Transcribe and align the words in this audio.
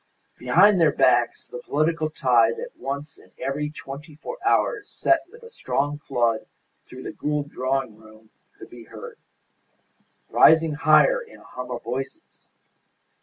Behind 0.39 0.81
their 0.81 0.91
backs 0.91 1.47
the 1.47 1.59
political 1.59 2.09
tide 2.09 2.57
that 2.57 2.75
once 2.75 3.19
in 3.19 3.29
every 3.37 3.69
twenty 3.69 4.15
four 4.15 4.39
hours 4.43 4.89
set 4.89 5.19
with 5.31 5.43
a 5.43 5.51
strong 5.51 5.99
flood 5.99 6.47
through 6.87 7.03
the 7.03 7.11
Gould 7.11 7.51
drawing 7.51 7.95
room 7.97 8.31
could 8.57 8.71
be 8.71 8.85
heard, 8.85 9.19
rising 10.27 10.73
higher 10.73 11.21
in 11.21 11.37
a 11.39 11.43
hum 11.43 11.69
of 11.69 11.83
voices. 11.83 12.49